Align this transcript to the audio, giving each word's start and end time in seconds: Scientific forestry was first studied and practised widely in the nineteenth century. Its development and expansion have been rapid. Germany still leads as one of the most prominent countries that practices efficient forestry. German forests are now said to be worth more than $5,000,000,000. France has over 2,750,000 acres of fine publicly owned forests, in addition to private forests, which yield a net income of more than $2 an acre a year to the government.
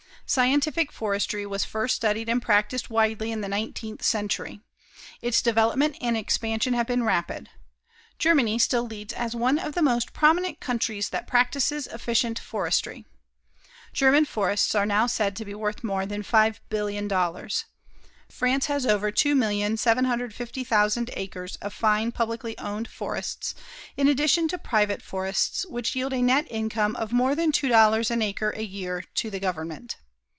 Scientific 0.27 0.93
forestry 0.93 1.45
was 1.45 1.65
first 1.65 1.93
studied 1.93 2.29
and 2.29 2.41
practised 2.41 2.89
widely 2.89 3.33
in 3.33 3.41
the 3.41 3.49
nineteenth 3.49 4.01
century. 4.01 4.61
Its 5.21 5.41
development 5.41 5.97
and 5.99 6.15
expansion 6.15 6.73
have 6.73 6.87
been 6.87 7.03
rapid. 7.03 7.49
Germany 8.17 8.57
still 8.57 8.85
leads 8.85 9.11
as 9.11 9.35
one 9.35 9.59
of 9.59 9.73
the 9.73 9.81
most 9.81 10.13
prominent 10.13 10.61
countries 10.61 11.09
that 11.09 11.27
practices 11.27 11.85
efficient 11.87 12.39
forestry. 12.39 13.03
German 13.91 14.23
forests 14.23 14.73
are 14.73 14.85
now 14.85 15.05
said 15.05 15.35
to 15.35 15.43
be 15.43 15.53
worth 15.53 15.83
more 15.83 16.05
than 16.05 16.23
$5,000,000,000. 16.23 17.65
France 18.29 18.65
has 18.67 18.85
over 18.85 19.11
2,750,000 19.11 21.09
acres 21.17 21.57
of 21.57 21.73
fine 21.73 22.09
publicly 22.13 22.57
owned 22.57 22.87
forests, 22.87 23.53
in 23.97 24.07
addition 24.07 24.47
to 24.47 24.57
private 24.57 25.01
forests, 25.01 25.65
which 25.65 25.93
yield 25.93 26.13
a 26.13 26.21
net 26.21 26.47
income 26.49 26.95
of 26.95 27.11
more 27.11 27.35
than 27.35 27.51
$2 27.51 28.09
an 28.09 28.21
acre 28.21 28.51
a 28.55 28.63
year 28.63 29.03
to 29.13 29.29
the 29.29 29.37
government. 29.41 29.97